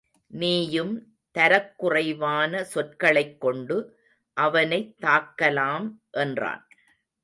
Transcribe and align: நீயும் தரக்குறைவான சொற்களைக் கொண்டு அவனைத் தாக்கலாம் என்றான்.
நீயும் 0.27 1.15
தரக்குறைவான 1.37 2.61
சொற்களைக் 2.61 3.41
கொண்டு 3.41 3.99
அவனைத் 4.33 4.95
தாக்கலாம் 5.01 5.91
என்றான். 6.11 6.67